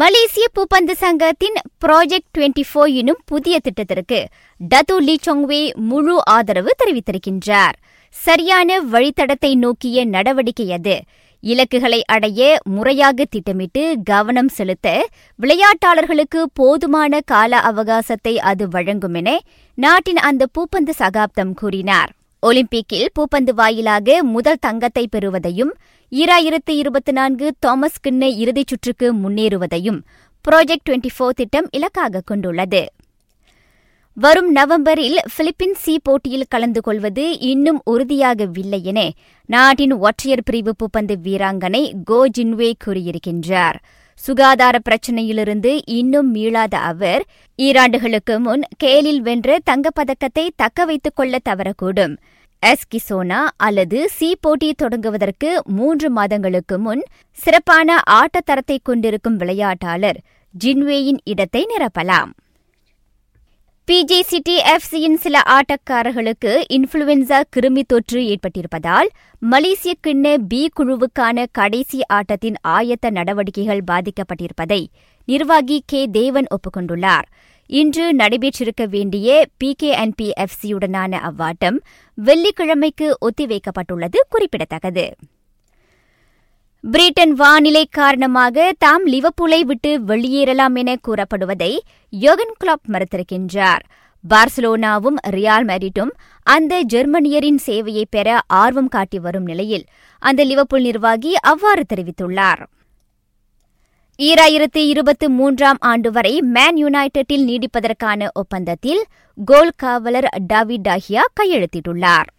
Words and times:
மலேசிய 0.00 0.46
பூப்பந்து 0.56 0.94
சங்கத்தின் 1.00 1.56
project 1.84 2.30
twenty 2.34 2.62
four 2.68 2.92
எனும் 3.00 3.18
புதிய 3.24 3.58
திட்டத்திற்கு 3.58 4.18
டத்து 4.60 4.94
லீ 4.98 5.14
சொங்வே 5.26 5.74
முழு 5.90 6.14
ஆதரவு 6.24 6.70
தெரிவித்திருக்கின்றார். 6.80 7.76
சரியான 8.08 8.78
வழித்தடத்தை 8.92 9.54
நோக்கிய 9.54 10.04
நடவடிக்கை 10.04 10.66
அது. 10.72 10.96
இலக்குகளை 11.40 12.00
அடைய 12.14 12.58
முறையாக 12.64 13.24
திட்டமிட்டு 13.24 13.84
கவனம் 14.04 14.48
செலுத்த 14.48 14.96
விளையாட்டாளர்களுக்கு 15.38 16.42
போதுமான 16.52 17.20
கால 17.24 17.62
அவகாசத்தை 17.72 18.36
அது 18.52 18.66
வழங்கும் 18.68 19.14
என 19.14 19.38
நாட்டின் 19.74 20.22
அந்த 20.30 20.46
பூப்பந்து 20.58 20.94
சகாப்தம் 21.02 21.54
கூறினார். 21.54 22.12
ஒலிம்பிக்கில் 22.48 23.06
பூப்பந்து 23.14 23.52
வாயிலாக 23.54 24.22
முதல் 24.22 24.60
தங்கத்தை 24.60 25.08
பெறுவதையும் 25.12 25.70
ஈராயிரத்து 26.12 26.72
இருபத்தி 26.72 27.12
நான்கு 27.12 27.46
தாமஸ் 27.58 28.00
கிண்ணை 28.00 28.28
இறுதிச் 28.38 28.68
சுற்றுக்கு 28.68 29.06
முன்னேறுவதையும் 29.14 30.00
ப்ராஜெக்ட் 30.44 30.86
டுவெண்டி 30.90 31.10
ஃபோர் 31.18 31.38
திட்டம் 31.40 31.68
இலக்காக 31.70 32.22
கொண்டுள்ளது. 32.24 32.82
வரும் 34.12 34.50
நவம்பரில் 34.52 35.18
பிலிப்பின் 35.36 35.74
சி 35.74 36.00
போட்டியில் 36.02 36.50
கலந்து 36.50 36.80
கொள்வது 36.80 37.38
இன்னும் 37.38 37.82
உறுதியாகவில்லை 37.90 38.82
என 38.82 39.10
நாட்டின் 39.46 39.92
ஒற்றையர் 39.92 40.44
பிரிவு 40.44 40.74
பூப்பந்து 40.80 41.16
வீராங்கனை 41.24 41.92
கோ 42.04 42.28
ஜின்வே 42.38 42.72
கூறியிருக்கின்றார். 42.86 43.78
சுகாதார 44.14 44.78
பிரச்சினையிலிருந்து 44.78 45.80
இன்னும் 45.84 46.34
மீளாத 46.34 46.74
அவர் 46.74 47.22
ஈராண்டுகளுக்கு 47.58 48.38
முன் 48.38 48.62
கேலில் 48.84 49.20
வென்ற 49.20 49.58
தங்கப்பதக்கத்தை 49.70 50.48
தக்க 50.56 50.84
வைத்துக் 50.84 51.16
கொள்ள 51.16 51.38
தவறக்கூடும். 51.48 52.14
எஸ்கிசோனா 52.62 53.40
அல்லது 53.56 54.08
சி 54.08 54.36
போட்டி 54.40 54.74
தொடங்குவதற்கு 54.82 55.62
மூன்று 55.64 56.10
மாதங்களுக்கு 56.10 56.78
முன் 56.78 57.02
சிறப்பான 57.32 57.98
ஆட்டத்தரத்தை 58.10 58.78
கொண்டிருக்கும் 58.82 59.36
விளையாட்டாளர் 59.36 60.20
ஜின்வேயின் 60.64 61.20
இடத்தை 61.24 61.66
நிரப்பலாம். 61.72 62.30
பிஜே 63.90 64.20
சிட்டி 64.20 64.58
எஃப்சியின் 64.58 65.14
சில 65.14 65.42
ஆட்டக்காரர்களுக்கு 65.46 66.52
இன்ஃபுளுவென்சா 66.72 67.42
கிருமி 67.56 67.82
தொற்று 67.86 68.20
ஏற்பட்டிருப்பதால் 68.20 69.08
மலேசிய 69.38 69.94
கிண்ண 70.06 70.36
பி 70.48 70.68
குழுவுக்கான 70.76 71.46
கடைசி 71.52 72.00
ஆட்டத்தின் 72.12 72.54
ஆயத்த 72.68 73.10
நடவடிக்கைகள் 73.10 73.82
பாதிக்கப்பட்டிருப்பதை 73.90 74.86
நிர்வாகி 75.24 75.82
கே. 75.86 76.06
தேவன் 76.06 76.46
ஒப்புக்கொண்டுள்ளார். 76.50 77.28
இன்று 77.66 78.14
நடைபெற்றிருக்க 78.14 78.86
வேண்டிய 78.88 79.46
பி 79.56 79.74
கே 79.78 79.94
அண்ட் 79.94 80.14
பி 80.14 80.32
எஃப்சியுடனான 80.40 81.30
அவ்வாட்டம் 81.30 81.78
வெள்ளிக்கிழமைக்கு 82.24 83.10
ஒத்திவைக்கப்பட்டுள்ளது 83.20 84.16
குறிப்பிடத்தக்கது. 84.28 85.14
பிரிட்டன் 86.90 87.32
வானிலை 87.32 87.86
காரணமாக 87.90 88.72
தாம் 88.78 89.06
லிவப்பூலை 89.06 89.60
விட்டு 89.60 90.00
வெளியேறலாம் 90.06 90.74
என 90.74 90.96
கூறப்படுவதை 91.08 91.78
யோகன் 92.10 92.54
கிளாப் 92.58 92.84
மறுத்திருக்கின்றார். 92.88 93.78
பார்சலோனாவும் 94.30 95.16
ரியால் 95.30 95.64
மெரிட்டும் 95.64 96.10
அந்த 96.42 96.80
ஜெர்மனியரின் 96.92 97.58
சேவையை 97.66 98.02
பெற 98.10 98.40
ஆர்வம் 98.46 98.88
காட்டி 98.88 99.18
வரும் 99.18 99.42
நிலையில் 99.42 99.84
அந்த 100.18 100.44
லிவப்பூல் 100.44 100.80
நிர்வாகி 100.80 101.36
அவ்வாறு 101.36 101.84
தெரிவித்துள்ளார். 101.94 102.62
ஈராயிரத்து 104.18 104.78
இருபத்தி 104.78 105.28
மூன்றாம் 105.28 105.76
ஆண்டு 105.80 106.12
வரை 106.12 106.40
மேன் 106.40 106.86
யுனைடெட்டில் 106.86 107.46
நீடிப்பதற்கான 107.50 108.28
ஒப்பந்தத்தில் 108.34 109.04
கோல் 109.44 109.72
காவலர் 109.76 110.28
டாவிட் 110.54 110.86
டாஹியா 110.88 111.20
கையெழுத்திட்டுள்ளார். 111.40 112.30